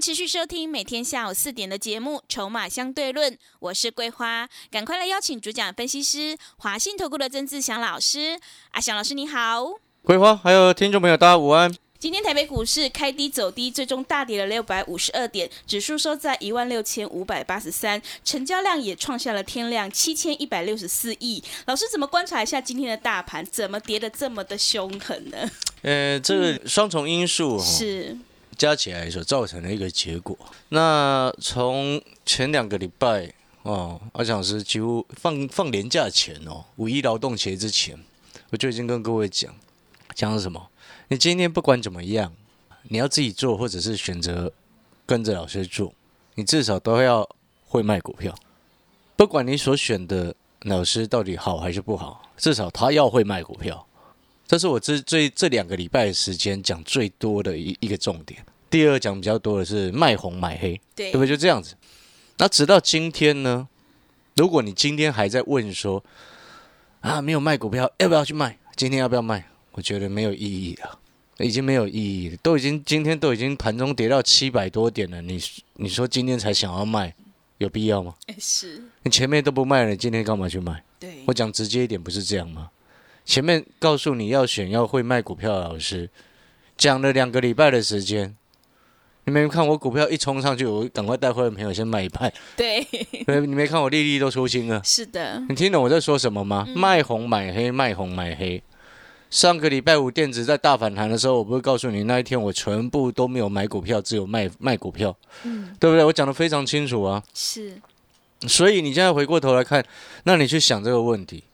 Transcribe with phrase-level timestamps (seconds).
[0.00, 8.40] 持续收听每天下午四点的节目《筹码相对论》，我是桂花，赶快来邀请主讲分析师华信投顾的曾志祥老师。
[8.70, 9.66] 阿祥老师你好，
[10.02, 11.74] 桂花还有听众朋友大家午安。
[11.98, 21.44] 今天台北股市开低走低，最终大跌了六百五十二点，指数收在一万六千五百八十三，成交量也创下了天量七千一百六十四亿。
[21.66, 25.50] 老师怎么观察一下今天的大盘，怎么跌得这么的凶狠呢？
[25.82, 28.16] 呃，这个双重因素、哦、是
[28.60, 30.36] 加起来所造成的一个结果。
[30.68, 33.32] 那从前两个礼拜
[33.62, 37.98] 哦，阿蒋老师几乎放放年假前哦，五一劳动节之前，
[38.50, 39.54] 我就已经跟各位讲，
[40.14, 40.68] 讲什么？
[41.08, 42.34] 你今天不管怎么样，
[42.82, 44.52] 你要自己做，或者是选择
[45.06, 45.94] 跟着老师做，
[46.34, 47.26] 你至少都要
[47.64, 48.34] 会卖股票。
[49.16, 50.34] 不管你所选的
[50.64, 53.86] 老师到底好还是不好，至少他要会卖股票。
[54.46, 58.44] 这是我这这这两个礼拜的时间讲最多的一一个重点。
[58.70, 61.28] 第二讲比较多的是卖红买黑，对对不对？
[61.28, 61.74] 就这样子。
[62.38, 63.68] 那直到今天呢？
[64.36, 66.02] 如果你今天还在问说
[67.00, 68.56] 啊，没有卖股票，要不要去卖？
[68.76, 69.44] 今天要不要卖？
[69.72, 70.98] 我觉得没有意义了，
[71.38, 72.36] 已经没有意义了。
[72.42, 75.38] 都已经今天都已经盘中跌到七百多点了，你
[75.74, 77.14] 你说今天才想要卖，
[77.58, 78.14] 有必要吗？
[78.38, 80.82] 是，你前面都不卖了，你今天干嘛去卖？
[80.98, 82.70] 对我讲直接一点，不是这样吗？
[83.24, 86.08] 前面告诉你要选要会卖股票的老师，
[86.76, 88.36] 讲了两个礼拜的时间，
[89.24, 92.32] 你没看我股票一冲上去，我赶快带会员朋友先卖一半。
[92.56, 92.86] 对，
[93.46, 94.80] 你没看我粒粒都出清了。
[94.84, 96.66] 是的，你听懂我在说什么吗？
[96.74, 98.62] 卖红买黑，卖红买黑。
[99.30, 106.04] 上个礼拜五电子在大反弹的时候，我不会告诉你那一天我全部都没有买股票，只有卖卖股票，嗯，对不对？
[106.04, 107.22] 我讲的非常清楚啊。
[107.32, 107.80] 是，
[108.48, 109.84] 所以你现在回过头来看，
[110.24, 111.44] 那你去想这个问题：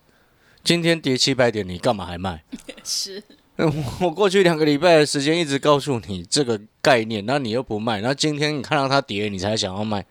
[0.64, 2.42] 今天跌七百点，你干嘛还卖？
[2.82, 3.22] 是，
[4.00, 10.04] 我过去两个礼拜的时间一直告诉你这个概念，那你又不卖，然后今天你看到它跌，你才想要卖，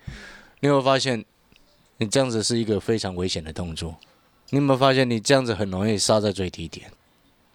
[0.61, 1.23] 你有没有发现，
[1.97, 3.95] 你这样子是一个非常危险的动作？
[4.49, 6.91] 你有没有发现，你这样子很容易杀在最低点？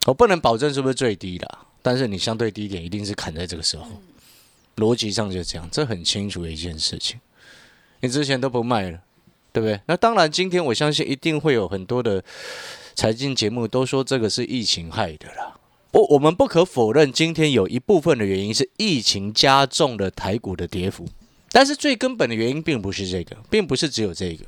[0.07, 3.87] 我不能保证是不是最低的，但是你相对低点一定是砍在这个时候，
[4.77, 7.21] 逻辑上就这样，这很清楚的一件事情。
[8.01, 9.01] 你之前都不卖了，
[9.53, 9.81] 对不对？
[9.87, 12.23] 那当然，今天我相信一定会有很多的
[12.95, 15.57] 财经节目都说这个是疫情害的啦。
[15.93, 21.09] 我我们不可否认，今天有一部分的原因是疫情加重了台股的跌幅，
[21.51, 24.45] 但是最根本的原因并不是这个，并不是只有这个。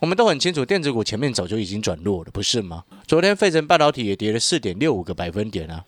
[0.00, 2.84] 我们都很清楚，电子股前面早就已经转弱了，不是吗？
[3.06, 5.84] 昨天费城半导体也跌了四点六五个百分点啊。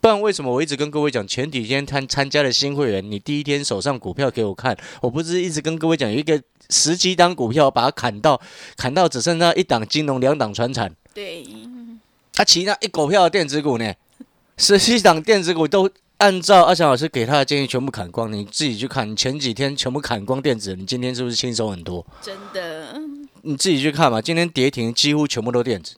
[0.00, 8.40] 不然为什么我一直跟各位讲，前几天参参加的新会员，你第一天手上股票给我看，我不是一直跟各位讲，有一个十几档股票把它砍到
[8.76, 11.46] 砍到只剩下一档金融，两档船产，对，
[12.34, 13.94] 啊，其他一股票的电子股呢，
[14.62, 22.06] 十七档电子股都按照阿翔老师给他的建议全部砍光，你自己去看，你前几天全部砍光电子，你今天是不是轻松很多？
[22.22, 22.96] 真的，
[23.42, 25.96] 你自己去看嘛，今天跌停几乎全部都电子，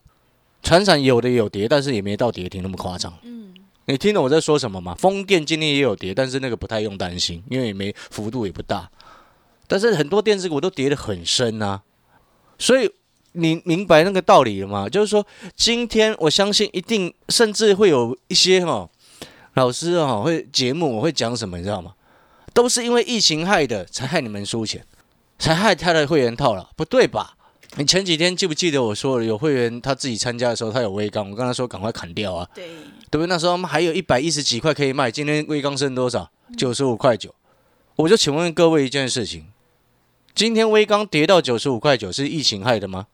[0.63, 3.13] 船产有的有跌，但是也没到跌停那么夸张。
[3.23, 3.53] 嗯，
[3.85, 4.95] 你听懂我在说什么吗？
[4.95, 8.91] 风电今天也有跌，但是那个不太用担心，因为也没幅度也不大。
[9.67, 11.83] 但是很多电子股都跌得很深啊，
[12.59, 12.91] 所以
[13.35, 14.89] 你明白那个道理了吗？
[14.89, 15.25] 就是说，
[15.55, 18.89] 今天我相信一定甚至会有一些哦，
[19.55, 21.95] 老师哦会节目我会讲什么，你知道吗？
[22.53, 24.85] 都是因为疫情害的，才害你们输钱，
[25.39, 27.37] 才害他的会员套了，不对吧？
[27.77, 32.65] 你前几天记不记得我说了，有会员他自己参加的时候，他有微钢，我跟他说赶快砍掉啊，对，
[33.11, 33.27] 对不对？
[33.27, 36.31] 那时候还有一百一十几块可以卖，今天微钢剩多少？
[36.57, 37.35] 九十五块九。
[37.97, 39.47] 我就请问各位一件事情：
[40.35, 43.07] 今天微钢跌到九十五块九，是疫情害的吗？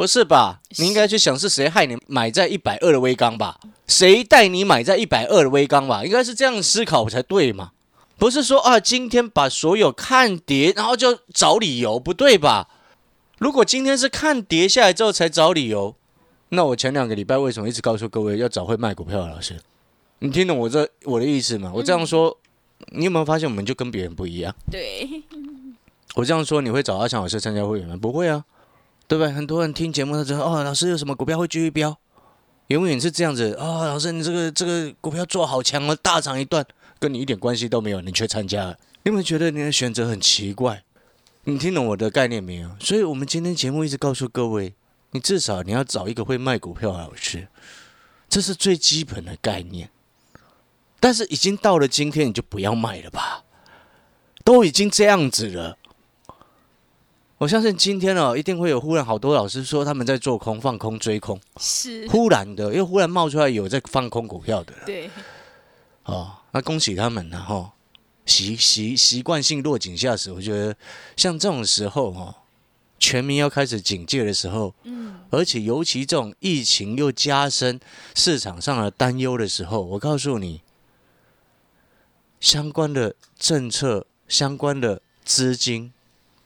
[0.00, 0.62] 不是吧？
[0.78, 3.60] 你应该去想是谁害你买在一百二的微钢吧？
[3.86, 6.02] 谁带你买在一百二的微钢吧？
[6.06, 7.72] 应该是这样思考才对嘛？
[8.16, 12.68] 不是说啊，今天把所有看跌，然后就找理由，不对吧？
[13.36, 15.94] 如果今天是看跌下来之后才找理由，
[16.48, 19.60] 那我前两个礼拜为什么一直告诉各位要找会卖股票的老师？
[20.20, 21.70] 你听懂我这我的意思吗？
[21.74, 22.34] 我这样说，
[22.92, 24.54] 你有没有发现我们就跟别人不一样？
[24.70, 25.22] 对，
[26.16, 27.98] 我这样说，你会找阿强老师参加会员吗？
[28.00, 28.42] 不会啊，
[29.10, 29.32] 对不对？
[29.32, 31.98] 很多人听节目他说哦，老师有什么股票会继续飙，
[32.68, 36.64] 永远是这样子啊、老师你这个这个股票做好强哦，大涨一段，
[37.00, 40.84] 跟你一点关系都没有，你却参加了，你有没有觉得你的选择很奇怪？
[41.42, 42.70] 你听懂我的概念没有？
[42.78, 44.74] 所以我们今天节目一直告诉各位，
[45.10, 47.48] 你至少你要找一个会卖股票的老师，
[48.28, 49.90] 这是最基本的概念。
[51.00, 53.42] 但是已经到了今天，你就不要卖了吧，
[54.44, 55.78] 都已经这样子了。
[57.40, 64.82] 我相信今天哦，一定会有忽然好多老师说他们在做空、放空、追空，是，忽然的又忽然冒出来有在放空股票的了。
[64.84, 65.08] 对，
[66.04, 67.72] 哦，那恭喜他们了哈。
[68.26, 70.76] 习习习惯性落井下石，我觉得
[71.16, 72.34] 像这种时候哦，
[72.98, 77.80] 全民要开始警戒的时候，嗯，而且尤其这种疫情又加深
[78.14, 80.60] 市场上的担忧的时候，我告诉你，
[82.38, 85.94] 相关的政策、相关的资金、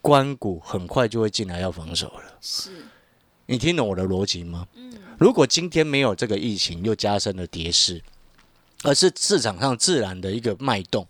[0.04, 2.22] 关谷很快就会进来要防守了。
[2.38, 2.70] 是，
[3.46, 4.68] 你听懂我的逻辑吗？
[4.74, 8.02] 嗯，如果今天没有这个疫情又加深了跌势，
[8.82, 11.08] 而是市场上自然的一个脉动，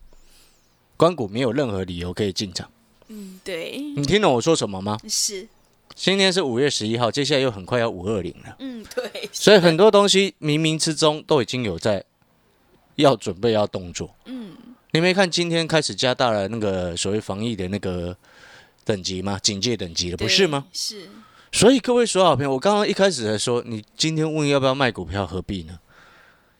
[0.97, 2.71] 关谷没有任何理由可以进场。
[3.09, 4.97] 嗯，对，你听懂我说什么吗？
[5.09, 5.49] 是，
[5.97, 12.05] 今天是五月十一号，接下来又很快要五二零了，嗯，对，所以很多东西冥冥之中都已经有在
[12.95, 14.15] 要准备要动作。
[14.27, 14.53] 嗯，
[14.93, 18.17] 你没看今天开始加大了那个所谓防疫的那个
[18.85, 19.39] 等级吗？
[19.43, 20.67] 警戒等级了，不是吗？
[20.73, 21.09] 是，
[21.51, 25.79] 所以各位所有好朋友，我刚刚一开始还说，你今天问要不要卖股票，何必呢？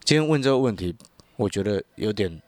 [0.03, 0.95] 今天问这个问题，
[1.35, 2.41] 我觉得有点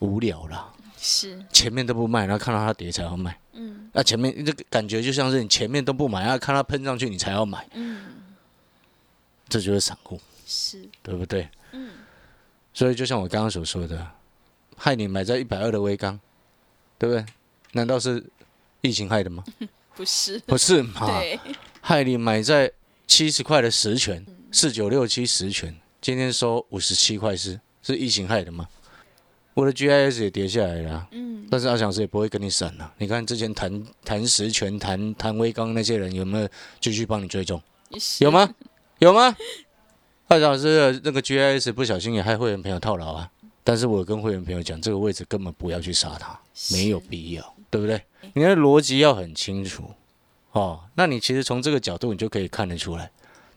[0.00, 0.72] 无聊啦。
[0.98, 3.38] 是，前面都不卖，然后看到它跌才要卖。
[3.52, 8.04] 嗯那前面这个感觉就像是你前面都不买，然后看它喷上去你才要买，嗯，
[9.48, 11.48] 这就是散户，是，对不对？
[11.72, 11.90] 嗯，
[12.72, 14.04] 所以就像我刚刚所说的，
[14.76, 16.18] 害你买在一百二的微钢，
[16.98, 17.24] 对不对？
[17.72, 18.24] 难道是
[18.84, 19.42] 疫情害的吗？
[19.96, 21.10] 不是，不是嘛？
[21.80, 22.70] 害你买在
[23.06, 28.68] 七十块的十权，四九六七十权，今天收五十七块是是疫情害的吗？
[29.54, 36.46] 我的 GIS 也跌下来了啊、嗯，但是阿翔师也不会跟你闪了、你看之前谈谈十权、谈谈威刚那些人有没有
[36.78, 37.62] 继续帮你追踪？
[38.18, 38.30] 有？
[38.30, 38.52] 吗？
[38.98, 39.34] 有吗？
[40.28, 43.30] 阿翔师的那个 GIS 不小心也害会员朋友套牢啊。
[43.66, 46.38] 但是我跟会员朋友讲，这个位置根本不要去杀他，
[46.70, 48.00] 没有必要，对不对？
[48.34, 49.82] 你的逻辑要很清楚
[50.52, 50.78] 哦。
[50.94, 53.10] 那你其实从这个角度，你就可以看得出来，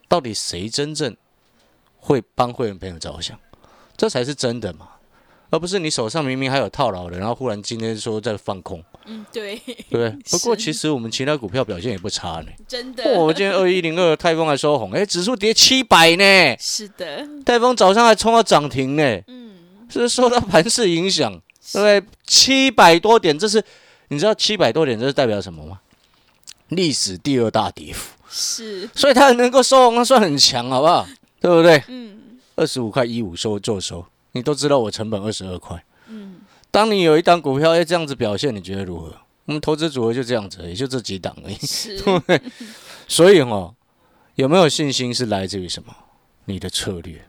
[0.08, 1.16] 到底谁真正
[2.00, 3.40] 会帮会员朋友着想，
[3.96, 4.90] 这才是真的嘛。
[5.52, 10.10] 而不是你手上明明还有套牢的，然后忽然今天说在放空，嗯，对，对不对？
[10.32, 12.48] 不过其实我们其他股票表现也不差呢。
[12.68, 21.32] 真的，哦，今天二一零二泰丰还收红，哎，指数跌七百呢，是的，泰丰早上还冲到涨停呢，嗯，是受到盘势影响，
[21.72, 22.12] 对不对？
[22.26, 23.64] 七百多点，这是
[24.10, 25.80] 你知道七百多点这是代表什么吗？
[26.70, 31.08] 历史第二大跌幅，是，所以它能够收红，那算很强，好不好？
[31.40, 31.84] 对不对？
[31.88, 32.16] 嗯
[32.56, 35.84] 二十五块一五收做收，你都知道我成本二十二块。
[36.08, 36.38] 嗯，
[36.72, 39.14] 当你有一档股票哎这样子表现，你觉得如何？
[39.46, 41.56] 我们投资组合就这样子也，就这几档而已。
[42.28, 42.42] 对，
[43.08, 43.76] 所以哦，
[44.36, 45.96] 有没有信心是来自于什么？
[46.46, 47.26] 你的策略。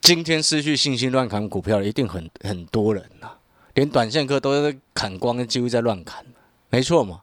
[0.00, 3.30] 今天失去信心乱砍股票的一定很很多人呐、
[3.74, 6.24] 连短线客都在砍光，几乎在乱砍，
[6.70, 7.22] 没错嘛。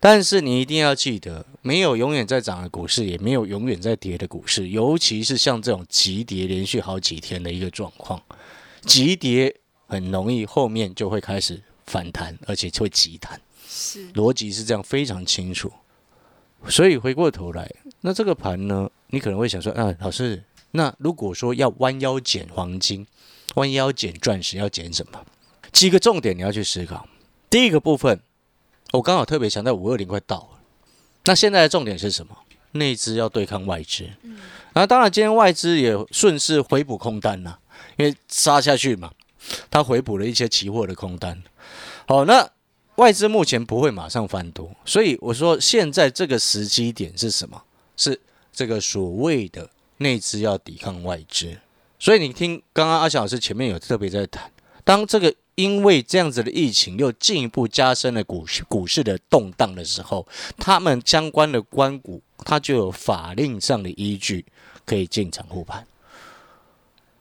[0.00, 8.22] 但是你一定要记得，没有永远在涨的股市，也没有永远在跌的股市，尤其是像这种急跌连续好几天的一个状况，
[8.82, 9.56] 急跌
[9.88, 13.40] 很容易后面就会开始反弹，而且会急弹。
[13.68, 15.72] 是，逻辑是这样非常清楚。
[16.68, 17.68] 所以回过头来，
[18.02, 23.04] 那这个盘呢，你可能会想说，啊，老师，那如果说要弯腰捡黄金，
[23.56, 25.24] 弯腰捡钻石，要捡什么？
[25.72, 27.06] 几个重点你要去思考。
[27.50, 28.20] 第一个部分，
[28.92, 30.60] 我刚好特别强调五二零快到了，
[31.24, 32.36] 那现在的重点是什么？
[32.72, 34.04] 内资要对抗外资，
[34.74, 37.56] 然后当然今天外资也顺势回补空单呐、
[37.96, 39.10] 因为杀下去嘛，
[39.70, 41.42] 它回补了一些期货的空单。
[42.06, 42.46] 好，那
[42.96, 47.62] 外资目前不会马上翻多，所以我说现在这个时机点是什么？
[47.96, 48.20] 是
[48.52, 51.56] 这个所谓的内资要抵抗外资。
[51.98, 54.52] 所以你听刚刚阿翔老师前面有特别在谈，
[54.84, 60.24] 当这个因为这样子的疫情又进一步加深了股市股市的动荡的时候，
[60.56, 64.46] 他们相关的关股它就有法令上的依据
[64.86, 65.84] 可以进场护盘。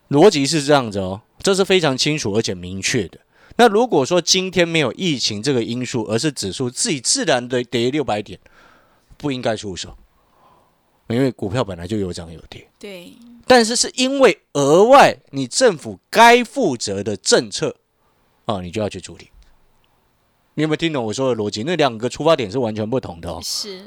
[0.10, 3.18] 逻辑是这样子哦，这是非常清楚而且明确的。
[3.56, 8.40] 那如果说今天没有疫情这个因素，而是指数自己自然的跌六百点，
[9.18, 9.98] 不应该出手，
[11.08, 12.70] 因为股票本来就有涨有跌。
[12.78, 13.14] 对，
[13.48, 17.76] 但是是因为额外你政府该负责的政策
[18.48, 19.30] 啊，你就要去处理。
[20.56, 21.62] 你有没有听懂我说的逻辑？
[21.64, 23.40] 那两个出发点是完全不同的哦。
[23.44, 23.84] 是，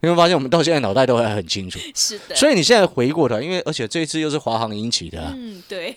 [0.00, 1.80] 你会发现我们到现在脑袋都还很清楚。
[1.96, 5.96] 是的，所以你现在回过头，因为而且这一次又是华航引起的、啊，嗯，对，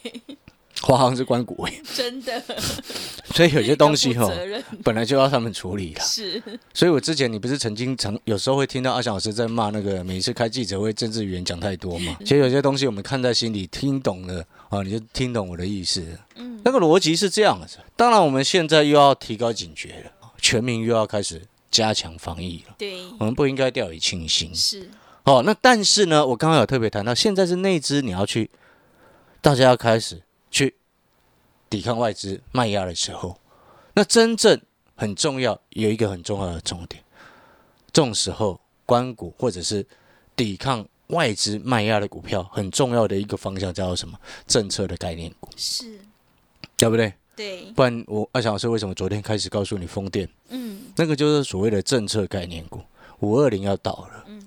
[0.86, 2.39] 华航是关股委，真的，
[3.34, 6.00] 所以有些东西哈要负责任本来就要他们处理的。
[6.00, 6.39] 是，
[6.75, 12.15] 所以我之前你不是曾经常有时候会听到阿翔老师在骂那个每次开记者会政治语言讲太多嘛？
[12.20, 16.06] 其实有些东西我们看在心里，听懂了啊，你就听懂我的意思。
[16.36, 17.80] 嗯，那个逻辑是这样子。
[17.96, 22.75] 当然，我们现在又要提高警觉了，全民又要开始加强防疫了。
[22.77, 24.54] 对，我们不应该掉以轻心。
[24.54, 24.88] 是，
[25.24, 28.51] 哦，那但是呢，我刚刚有特别谈到，现在是内资你要去，
[29.42, 30.22] 大家要开始
[30.55, 30.74] 去
[31.69, 33.38] 抵抗外资卖压的时候，
[33.93, 34.57] 那真正
[34.95, 37.03] 很重要，有一个很重要的重点，
[37.91, 39.85] 这种时候关股或者是
[40.33, 44.17] 抵抗外资卖压的股票，很重要的一个方向叫做什么？
[44.47, 46.00] 政策的概念股，是，
[46.77, 47.12] 对不对？
[47.35, 50.29] 对，不然我阿翔老师为什么昨天开始告诉你风电？
[50.47, 52.79] 嗯，那个就是所谓的政策概念股，
[53.19, 54.24] 五二零要到了。
[54.27, 54.41] 嗯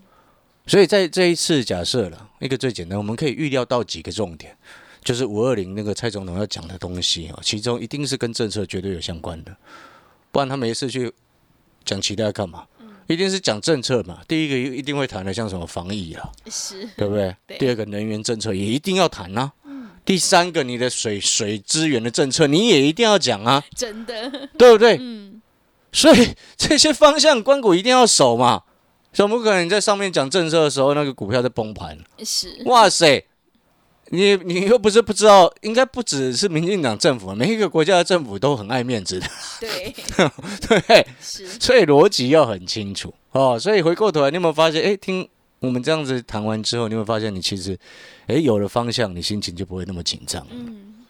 [0.67, 4.55] 所以在这一次假设了一个最简单，我们可以预料到几个重点，
[5.03, 9.57] 就是五二零那个蔡总统要讲的东西哦，其中一定是跟政策绝对有相关的，
[10.31, 11.13] 不然他没事去
[11.85, 12.67] 讲其他干嘛？
[13.07, 14.21] 一定是讲政策嘛。
[14.29, 17.35] 第一个一定会谈的像什么防疫啊，是，对不对？
[17.47, 19.51] 对第二个能源政策也一定要谈啊。
[20.05, 24.97] 第三个，你的水水资源的政策你也一定要讲啊， 真的，对不对？
[25.01, 25.41] 嗯，
[25.93, 28.63] 所以这些方向关谷一定要守嘛，
[29.13, 31.99] 怎么可能你在上面讲政策的时候，那个股票在崩盘。
[32.25, 33.23] 是，哇塞，
[34.11, 39.27] 你你又不是不知道，应该不只是民进党政府，每一个国家的政府都很爱面子的，
[39.61, 39.95] 对，
[40.87, 41.07] 对
[41.61, 43.59] 所以逻辑要很清楚哦。
[43.59, 44.83] 所以回过头来，你有没有发现？
[44.83, 45.29] 哎，听
[45.61, 47.79] 我们这样子谈完之后，你会发现你其实，
[48.27, 50.47] 哎，有了方向，你心情就不会那么紧张。
[50.51, 51.05] 嗯，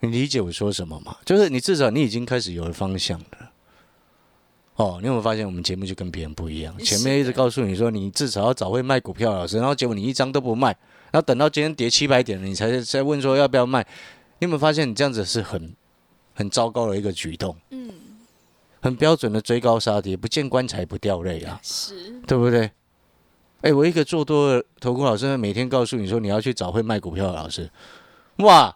[0.00, 1.16] 你理解我说什么吗？
[1.24, 3.49] 就是你至少你已经开始有了方向了。
[4.80, 6.74] 哦，你有没有发现我们节目就跟别人不一样？
[6.78, 10.68] 前面一直告诉你说你至少要找会卖股票的老师，然后结果你一张都不卖，
[11.10, 13.86] 然后等到今天跌七百点了，你才才问说要不要卖。
[14.38, 15.76] 你有没有发现你这样子是很
[16.32, 17.54] 很糟糕的一个举动？
[17.68, 17.90] 嗯，
[18.80, 22.70] 很标准的追高杀跌，不见棺材不掉泪啊，是，对不对？
[23.60, 27.70] 哎，我一个做多的投顾老师，每天告诉你说你要去找会卖股票的老师，
[28.38, 28.74] 哇，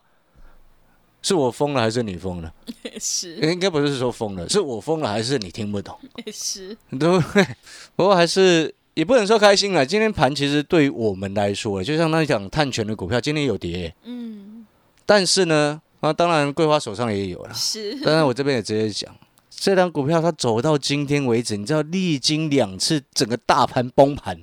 [1.24, 2.52] 是我疯了还是你疯了？
[3.00, 5.98] 是，应该不是说疯了，是我疯了还是你听不懂，
[6.30, 7.42] 是，对不对？
[7.96, 9.86] 不过还是也不能说开心了。
[9.86, 14.66] 今天盘其实对于我们来说，就像那讲碳权的股票，今天有跌，嗯，
[15.06, 17.54] 但是呢，啊，当然桂花手上也有了。
[17.54, 19.16] 是，当然我这边也直接讲，
[19.48, 24.38] 这张股票它走到今天为止，你知道历经两次整个大盘崩盘，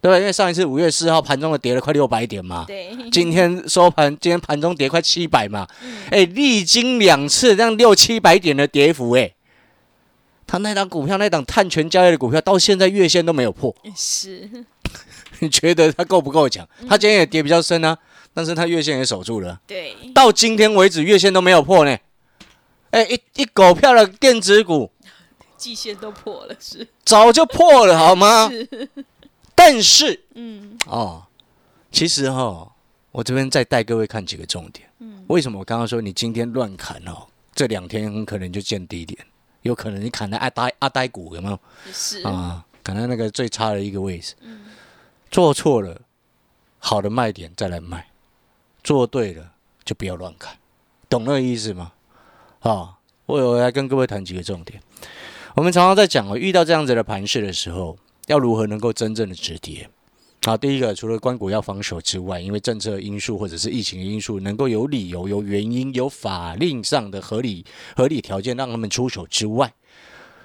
[0.00, 0.18] 对？
[0.18, 5.66] 因为上一次五月四号盘中的跌了快六百点嘛，对，今天收盘，今天盘中跌快七百嘛，
[6.10, 9.32] 哎、历经两次这样六七百点的跌幅、哎，
[10.46, 14.48] 他那档股票，那档碳权交易的股票，到现在月线都没有破， 是，
[15.40, 16.66] 你觉得它够不够强？
[16.88, 17.96] 它今天也跌比较深啊，
[18.32, 21.96] 但是它月线也守住了，对，到今天为止月线都没有破呢。
[22.90, 24.90] 哎、一一狗票的电子股
[25.58, 28.48] 季线都破了，是，早就破了，好吗？
[28.48, 28.88] 是，
[29.56, 31.24] 但是嗯，哦，
[31.90, 32.70] 其实哈、
[33.10, 34.88] 我这边再带各位看几个重点。
[35.00, 37.26] 嗯为什么我刚刚说你今天乱砍哦？
[37.52, 39.18] 这两天很可能就见低点，
[39.62, 41.58] 有可能你砍的阿呆阿呆股有没有
[41.92, 42.64] 是，啊？
[42.84, 44.66] 砍到那个最差的一个位置，嗯
[45.30, 46.00] 做错了，
[46.78, 48.06] 好的卖点再来卖，
[48.84, 49.52] 做对了
[49.84, 50.56] 就不要乱砍，
[51.08, 51.92] 懂那个意思吗？
[52.60, 54.80] 啊，我我来跟各位谈几个重点。
[55.54, 59.88] 我们常常在讲哦，遇到这样子的盘势的时候，要如何能够真正的止跌？
[60.44, 67.64] 好，第一个除了关谷要防守之外，因为政策因素或者是疫情因素，能够有理由、有原因、有法令上的合理
[67.96, 69.74] 合理条件让他们出手之外，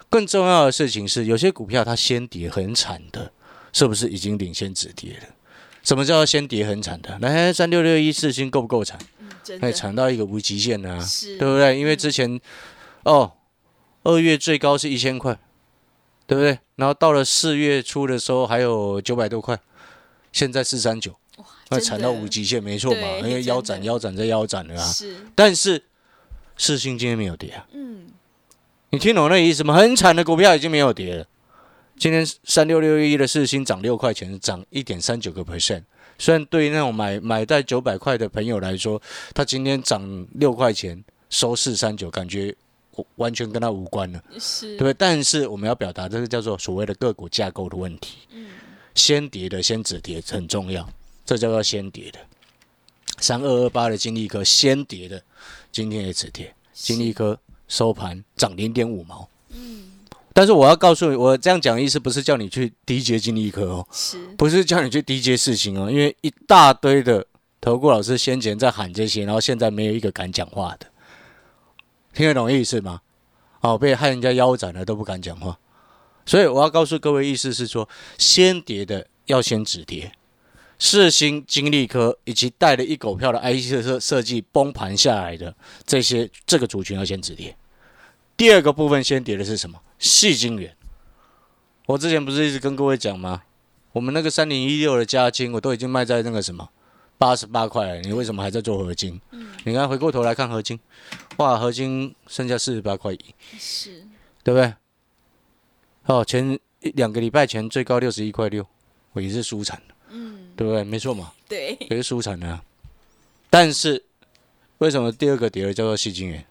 [0.09, 3.31] 更重要的事情是，有些股票它先跌很惨的，
[3.71, 5.27] 是不是已经领先止跌了？
[5.83, 7.17] 什么叫先跌很惨的？
[7.19, 8.97] 来，三六六一四星够不够惨？
[9.19, 11.03] 嗯，真哎，惨到一个无极限啊！
[11.37, 11.79] 对不对？
[11.79, 12.39] 因为之前
[13.03, 13.31] 哦，
[14.03, 15.39] 二月最高是一千块，
[16.31, 16.57] 对不对？
[16.77, 19.59] 然后到了四月初的时候还有九百多块，
[20.31, 21.13] 现在四三九，
[21.67, 24.87] 那惨到无极限，没错嘛，对因为腰斩、腰斩再腰斩了啊。
[24.87, 25.83] 是，但是
[26.55, 28.07] 四星今天没有跌啊，嗯，
[28.91, 29.73] 你听懂那意思吗？
[29.75, 31.27] 很惨的股票已经没有跌了。
[31.97, 35.83] 今天三六六一的四星涨六块钱，涨一点三九个 percent。
[36.17, 39.01] 虽然对于那种买买在九百块的朋友来说，
[39.33, 42.55] 他今天涨六块钱，收四三九，感觉
[43.15, 44.93] 完全跟他无关了，是，对不对？
[44.93, 48.17] 但是我们要表达这个叫做所谓的个股架构的问题。
[48.93, 50.87] 先跌的先止跌很重要，
[51.25, 52.19] 这叫做先跌的。
[53.19, 55.21] 三二二八的金利科先跌的，
[55.71, 59.29] 今天也止跌，金利科收盘涨零点五毛。
[60.33, 67.25] 但是我要告诉你，我这样讲的意思不是叫你去低接金利科哦，是，不是叫你去低接事情哦，因为一大堆的
[67.59, 70.87] 投顾老师先前在喊这些，然后现在没有一个敢讲话的，
[72.13, 73.01] 听得懂意思吗？
[73.61, 75.59] 哦，被害人家腰斩了都不敢讲话，
[76.25, 77.87] 所以我要告诉各位，意思是说，
[78.17, 80.11] 先跌的要先止跌，
[80.79, 87.55] 四星、金利科以及带了一狗票的 IC 设设计崩盘下来的这些这个族群要先止跌。
[88.35, 89.79] 第二个部分先跌的是什么？
[89.99, 90.75] 细晶元。
[91.85, 93.43] 我之前不是一直跟各位讲吗？
[93.91, 96.69] 我们那个三零一六的加金，我都已经卖在那个什么
[97.21, 99.21] 八十八块，你为什么还在做合金？
[99.63, 100.79] 你看回过头来看合金，
[101.37, 103.19] 哇，合金剩下四十八块一，
[103.59, 104.03] 是
[104.43, 104.73] 对不对？
[106.07, 108.65] 哦，前一两个礼拜前最高六十一块六，
[109.13, 110.83] 我也是输惨的，嗯，对不对？
[110.83, 112.63] 没错嘛，对，也是输惨的、啊。
[113.51, 114.03] 但是
[114.79, 116.43] 为什么第二个跌的叫做细晶元？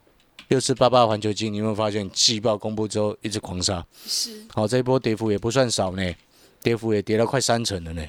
[0.46, 3.84] 六四八八环球金，你有没有发现季报公布之后一直狂杀？
[4.06, 6.14] 是好，这一波跌幅也不算少呢，
[6.62, 8.06] 跌幅也跌了快三成了呢，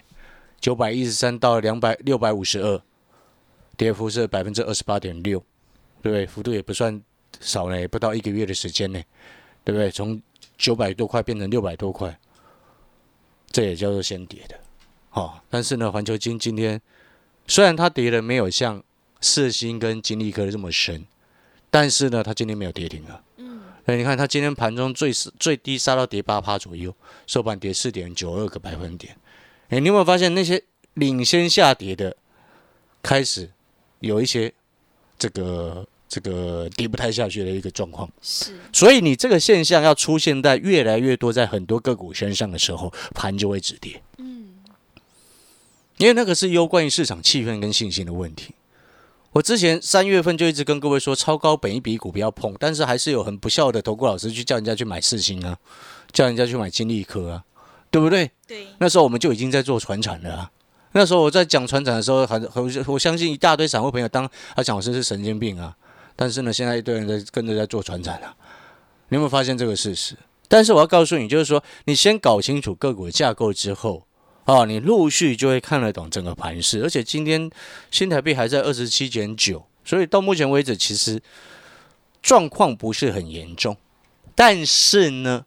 [0.62, 2.80] 九百一十三到两百六百五十二，
[3.76, 5.40] 跌幅是百分之二十八点六，
[6.04, 6.28] 对不对？
[6.28, 7.02] 幅度也不算
[7.40, 9.02] 少呢，不到一个月的时间呢，
[9.64, 9.90] 对不对？
[9.90, 10.22] 从
[10.58, 12.16] 九百多块变成六百多块，
[13.52, 14.56] 这也叫做先跌的。
[15.10, 16.80] 好、但是呢，环球金今天
[17.48, 18.84] 虽然它跌的没有像
[19.20, 21.04] 四星跟金利科这么深，
[21.72, 23.24] 但是呢，它今天没有跌停啊。
[23.38, 29.18] 嗯，你看，它今天盘中最最低杀到跌八趴左右，收盘跌四点九二个百分点。
[29.72, 30.62] 哎，你有没有发现那些
[30.96, 32.16] 领先下跌的，
[33.02, 33.50] 开始
[34.02, 34.54] 有一些
[35.18, 38.10] 这个这个跌不太下去的一个状况？
[38.22, 44.04] 是所以你这个现象要出现在越来越多在很多个股身上的时候，盘就会止跌。
[44.18, 44.56] 嗯，
[45.98, 48.54] 因为那个是攸关于市场气氛跟信心的问题。
[49.32, 55.58] 我之前三月份就一直跟各位说，超高本一比股不要碰，但是还是有很不孝的投顾老师去叫人家去买四星啊，
[56.12, 57.46] 叫人家去买金利科啊，
[57.92, 58.32] 对不对？
[58.48, 60.52] 对，那时候我们就已经在做船产了啊。
[60.94, 65.76] 那时候我在讲船产的时候，很很我相信一大堆散户朋友当他讲我是是神经病啊，
[66.16, 68.36] 但是呢，现在一堆人在跟着在做船产啊。
[69.10, 70.16] 你有没有发现这个事实？
[70.48, 74.06] 但是我要告诉你，就是说，你先搞清楚个股的架构之后，
[74.46, 76.82] 啊，你陆续就会看得懂整个盘势。
[76.84, 77.50] 而且今天
[77.90, 81.22] 新台币还在二十七点九，所以到目前为止，其实
[82.22, 83.78] 状况不是很严重。
[84.36, 85.46] 但是呢，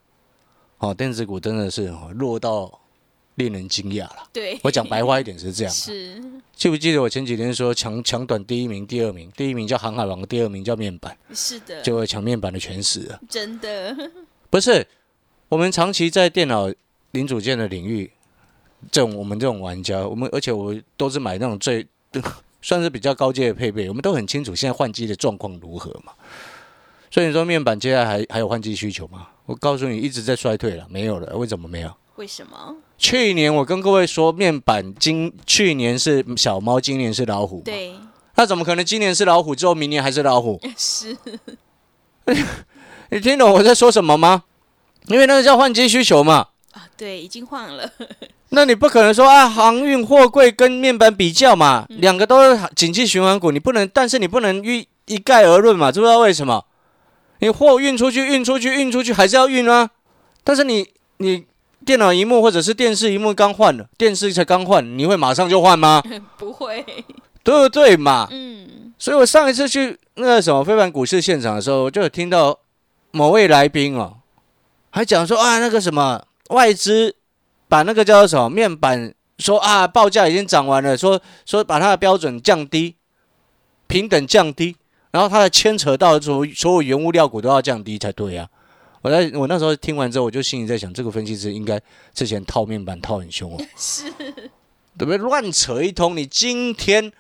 [0.84, 2.80] 哦，电子股真的是哦弱到
[3.36, 4.28] 令人惊讶了。
[4.34, 6.22] 对，我讲白话一点是这样， 是
[6.54, 13.18] 记不记得我前几天说强强短第一名、第二名，第一名叫航海王，第二名叫面板，是的，结果抢面板的全死了。
[13.28, 13.96] 真的
[14.50, 14.86] 不是，
[15.48, 16.70] 我们长期在电脑
[17.12, 18.12] 零组件的领域，
[18.92, 21.86] 这种我们这种玩家，我们而且我都是买那种最
[22.60, 26.12] 算是比较高阶的配备，我们都很清楚现在换机的状况如何嘛。
[27.10, 29.28] 所以你说面板接下来还还有换机需求吗？
[29.46, 31.36] 我告诉你，一直在衰退了，没有了。
[31.36, 31.90] 为什么没有？
[32.16, 32.76] 为什么？
[32.96, 37.94] 去年我跟各位说，面板今去年是小猫，今年是老虎。，对，
[38.36, 40.60] 那怎么可能今年是老虎之后，明年还是老虎？
[40.78, 41.16] 是
[43.10, 44.44] 你听懂我在说什么吗？
[45.08, 46.46] 因为那个叫换机需求嘛。
[46.72, 47.88] 啊，对，已经换了，
[48.50, 56.64] 那你不可能说啊，航运货柜跟面板比较嘛，两个都是景气循环股，你不能，但是你不能一一概而论嘛，知不知道为什么？
[57.40, 59.90] 你货运出去，运出去，运出去还是要运啊。
[60.42, 60.86] 但是你
[61.18, 61.46] 你
[61.84, 66.02] 电脑荧幕或者是电视荧幕刚换了，电视才刚换，你会马上就换吗？
[66.38, 66.84] 不会，
[67.42, 68.28] 对不对嘛？
[68.30, 72.58] 嗯，所以我上一次去那个什么非凡股市现场的时候，我就有听到
[73.10, 74.16] 某位来宾哦，
[74.90, 77.14] 还讲说啊，那个什么外资
[77.68, 82.96] 把那个叫做什么面板说啊报价已经涨完了，说说把它的标准降低，
[83.86, 84.76] 平等降低，
[85.14, 88.48] 然后它的牵扯到所所有原物料股都要降低才对啊。
[89.00, 91.80] 我在我那时候听完之后，我就心里在想，这个分析师应该
[92.12, 94.10] 之前套面板套很凶哦，是，
[94.98, 95.16] 对不对？
[95.18, 96.16] 乱扯一通。
[96.16, 97.12] 你今天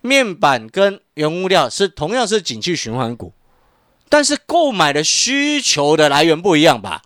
[0.00, 3.32] 面板跟原物料是同样是景气循环股，
[4.08, 7.00] 但是购买的需求的来源不一样吧？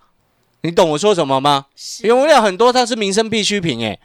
[0.63, 1.67] 你懂我说什么吗？
[2.01, 3.99] 原物料很多，它是民生必需品，诶。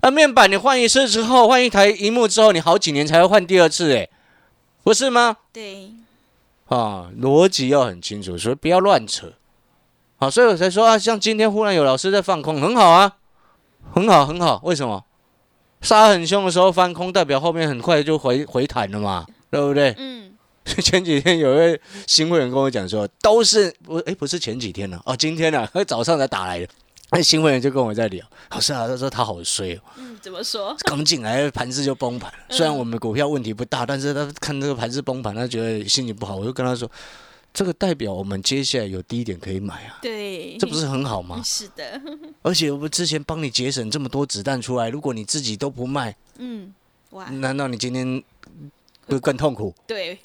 [0.00, 4.08] 那面板你换一次之后，换一台荧幕之后，你好几年才会换第二次，诶，
[4.82, 5.36] 不是吗？
[5.52, 5.92] 对，
[6.68, 9.32] 啊，逻辑要很清楚，所以不要乱扯。
[10.16, 13.16] 好，所以我才说啊，像今天忽然有老师在放空，很好啊，
[13.92, 14.60] 很好，很好。
[14.64, 15.04] 为什么？
[15.80, 19.94] 杀很凶的时候翻空，代表后面很快就回回弹了嘛，对不对？
[19.96, 20.32] 嗯，
[20.64, 26.68] 前几天有一位新会员跟我讲说，都是不哎，不是前几天了哦，今天呢、啊，早上才打来的。
[27.12, 30.76] 那新会员就跟我在聊，老师啊，他说他好衰哦，嗯，怎么说？
[30.86, 32.32] 刚进来盘子就崩盘。
[32.48, 36.36] 虽然我们股票问题不大，但是他看这个盘子崩盘，他觉得心情不好。
[36.36, 36.88] 我就跟他说，
[37.52, 41.40] 这个代表我们接下来有低点可以买啊，对，这不是很好吗？
[41.44, 42.00] 是的，
[42.42, 46.72] 而且我们之前帮你节省这么多子弹出来，如果你自己都不卖，嗯，
[47.10, 48.22] 哇，难道你今天
[49.06, 49.74] 会更痛苦？
[49.84, 50.16] 对，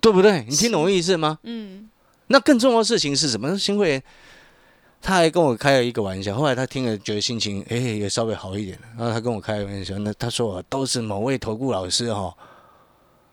[0.00, 0.44] 对不对？
[0.48, 1.38] 你听懂我意思吗？
[1.44, 1.88] 嗯，
[2.26, 3.56] 那更重要的事情是什么？
[3.56, 4.02] 新会员
[5.02, 12.32] 他还跟我开了一个玩笑，后来他听了觉得心情哎、也稍微好一点了，然后他跟我开玩笑，那他说都是某位投顾老师哈、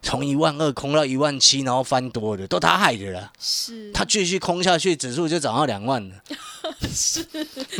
[0.01, 3.31] 从一万二空到一万七，然后翻多的，都他害的啦。
[3.39, 6.15] 是，他继续空下去，指数就涨到两万了。
[6.89, 7.23] 是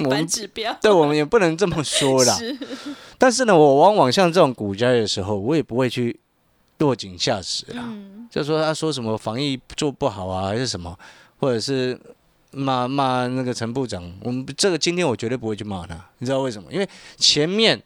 [0.09, 2.35] 反指标，对我们也不能这么说啦。
[2.35, 2.57] 是，
[3.17, 6.19] 但是呢，我往往像这种股灾的时候，我也不会去
[6.77, 7.83] 落井下石啦。
[7.85, 10.97] 嗯，就说他说什么防疫做不好啊，还是什么，
[11.39, 11.99] 或者是
[12.51, 16.71] 骂骂那个陈部长，我们这个今天我绝对不会去骂他，你知道为什么？
[16.71, 17.81] 因为前面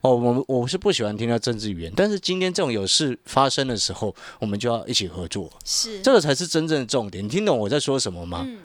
[0.00, 7.24] 哦，我们我是不喜欢听到政治语言，但是今天这种有事发生的时候，我们就要一起合作，是，这个才是真正的重点。
[7.24, 8.44] 你听懂我在说什么吗？
[8.46, 8.58] 嗯，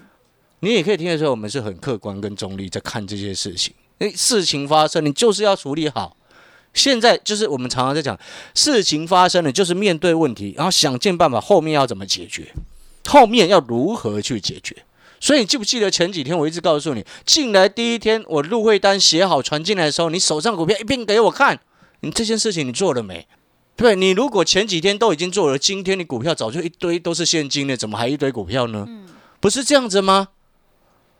[0.60, 3.74] 你也可以听得出来，我们是很客观跟中立在看这些事情。
[3.98, 6.16] 因为事情发生，你就是要处理好。
[6.74, 8.18] 现在就是我们常常在讲，
[8.56, 12.54] 事情发生了，就是面对问题，然后想尽办法后面要怎么解决，
[13.06, 14.86] 后面要如何去解决。
[15.22, 21.60] 所以你记不记得前几天我一直告诉你，进来第一天我入会单写好传进来的时候，你手上股票一并给我看，
[22.00, 23.28] 你这件事情你做了没？
[23.76, 28.88] 对你如果前几天都已经做了，今天你股票早就一堆都是现金了，怎么还一堆股票呢？
[29.40, 30.30] 不是这样子吗？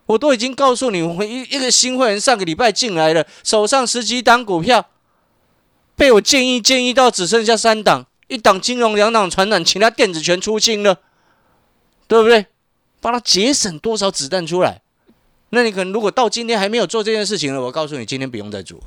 [0.06, 4.88] 我都已经告诉你，我一一个新会员上个礼拜进来了，手上十几档股票，
[5.94, 10.98] 被我建议建议到只剩下三档，一档金融，两档传染，其他电子全出清了，
[12.08, 12.46] 对不对？
[13.02, 14.80] 帮他节省多少子弹出来？
[15.50, 18.80] 那你可能如果到今天还没有做这件事情了，我告诉你，今天不用再做。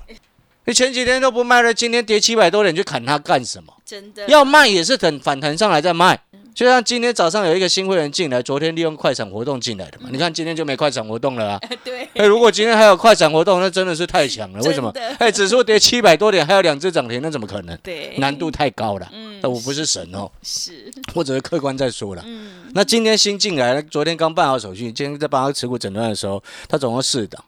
[0.64, 3.75] 你前几天都不卖了，今天跌七百多点，你去砍它干什么？
[3.86, 6.20] 真的，要卖也是等反弹上来再卖。
[6.56, 11.62] 就像今天早上有一个新会员进来，昨天利用快闪活动进来的嘛，你看今天就没快闪活动了啊。
[11.84, 14.62] 对，哎，如果今天还有快闪活动，那真的是太强了。
[14.64, 14.90] 为什么？
[15.20, 17.78] 哎，指数跌七百多点，还有两只涨停，那怎么可能？
[17.84, 19.10] 对，难度太高了。
[19.12, 22.24] 嗯那我不是神哦，是，或者是客观在说了。
[22.26, 27.44] 嗯，那今天新进来，昨天刚办好手续，今天在帮他持股诊断的时候，他总共四档，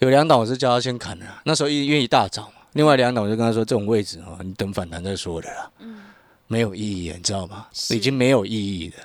[0.00, 5.68] 有两档我是叫他先砍的，那时候因因为一大早嘛，另外两档我就跟他说，这种位置啊，你等反弹再说的啦，
[6.46, 7.66] 没有意义，你知道吗？
[7.90, 8.98] 已经没有意义了，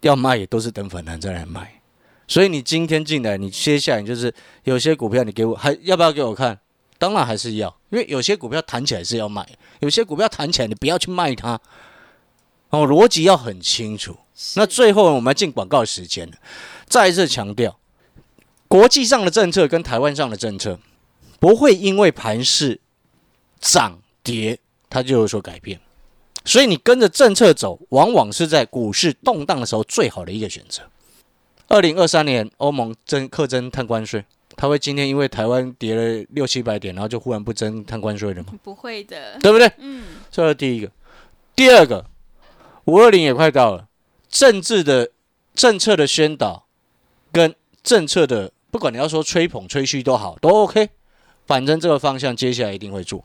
[0.00, 1.78] 要卖也都是等反弹再来卖。
[2.26, 4.32] 所以你今天进来，你接下来就是
[4.64, 6.58] 有些股票你给我还要不要给我看？
[6.96, 9.46] 当然还是要，因为有些股票弹起来是要卖，
[9.80, 11.60] 有些股票弹起来你不要去卖它。
[12.70, 14.16] 哦，逻辑要很清楚。
[14.56, 16.32] 那最后我们要进广告时间了，
[16.86, 17.78] 再一次强调，
[18.68, 20.80] 国际上的政策跟台湾上的政策
[21.40, 22.80] 不会因为盘势
[23.58, 25.80] 涨跌它就有所改变，
[26.44, 30.82] 所以你跟着政策走，往往是在股市动荡的时候最好的一个选择。
[31.68, 34.24] 二零二三年欧盟征课征碳关税，
[34.56, 38.52] 它会今天因为台湾跌了六七百点，然后就忽然不征碳关税了吗？
[38.62, 39.70] 不会的，对不对？
[39.78, 40.90] 嗯，这是第一个。
[41.54, 42.04] 第二个，
[42.86, 43.86] 五二零也快到了，
[44.28, 45.10] 政治的
[45.54, 46.66] 政策的宣导
[47.30, 50.88] 跟政策的，不管你要说吹捧、吹嘘都好，都 OK，
[51.50, 53.24] 反正这个方向接下来一定会做。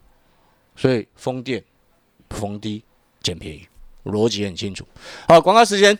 [0.75, 1.63] 所以风电
[2.31, 2.83] 逢低
[3.21, 3.67] 捡便宜，
[4.05, 4.83] 逻辑很清楚。
[5.27, 5.95] 好，广告时间，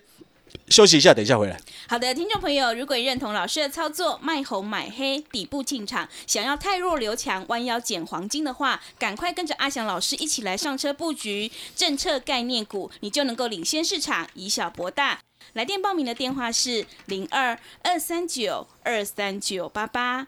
[0.70, 1.56] 休息一下，等一下回来。
[1.88, 15.20] 好的，听众朋友，如果认同老师的操作，卖红买黑，底部进场，想要太弱留强，弯腰捡黄金的话，赶快跟着阿翔老师一起来上车布局政策概念股，你就能够领先市场，以小博大。
[15.54, 20.28] 来电报名的电话是零二二三九二三九八八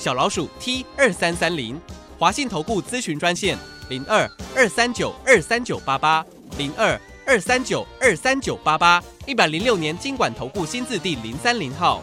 [0.00, 1.78] 小老鼠 T 二三三零，
[2.18, 3.58] 华信投顾咨询专线
[3.90, 6.24] 零二二三九二三九八八
[6.56, 12.02] 零二二三九二三九八八，一百零六年经管投顾新字第零三零号。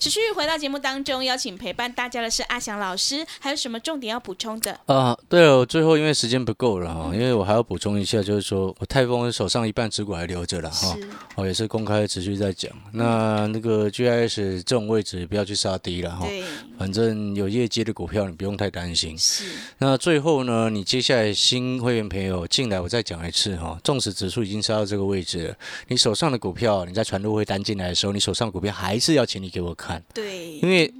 [0.00, 4.80] 持续回到节目当中，邀请陪伴大家的是阿翔老师，还有什么重点要补充的？
[4.86, 10.96] 啊，对了，我最后因为时间不够了哈，因为我还要补充一下，就是说我泰丰手上一半持股还留着了哈，
[11.34, 12.72] 哦，也是公开持续在讲。
[12.94, 16.42] 那那个 GIS 这种位置不要去杀低了哈，对，
[16.78, 19.18] 反正有业绩的股票你不用太担心。
[19.18, 19.44] 是，
[19.76, 25.54] 那最后呢，你接下来新会员朋友进来，我再讲一次哈，纵使指数已经杀到这个位置了，
[25.88, 30.92] 你手上的股票，你在传入会单进来的时候，你手上股票还是要请你给我看，对，因为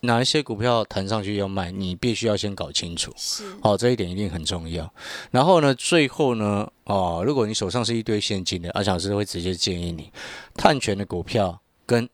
[0.00, 3.12] 哪一些股票弹上去要卖，你必须要先搞清楚。
[3.16, 4.92] 是好、这一点一定很重要。
[5.30, 10.12] 然后呢，最后呢，哦，如果你手上是一堆现金的，阿强老师会直接建议你，
[10.54, 12.08] 碳权的股票跟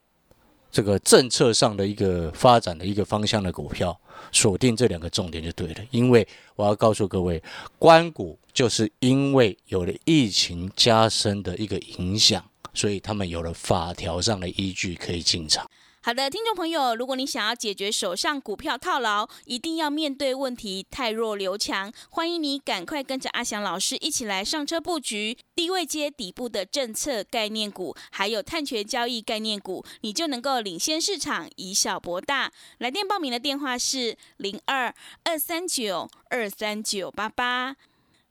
[0.71, 3.99] 这个政策上的一个发展的一个方向的股票，
[4.31, 5.81] 锁定这两个重点就对了。
[5.91, 7.43] 因为我要告诉各位，
[7.77, 12.43] 关股就是因为有了疫情加深的一个影响，
[12.73, 15.69] 所以他们有了法条上的依据可以进场。
[16.05, 32.51] 好的，听众朋友，如果你想要解决手上股票套牢，一定要面对问题太弱留强，欢迎你赶快跟着阿翔老师一起来上车布局低位接底部的政策概念股，还有碳权交易概念股，你就能够领先市场，以小博大。
[32.79, 37.77] 来电报名的电话是零二二三九二三九八八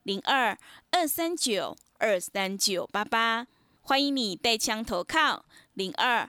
[0.03, 0.59] 零二
[0.91, 3.47] 二三九二三九八八，
[3.81, 6.29] 欢迎你带枪投靠零二。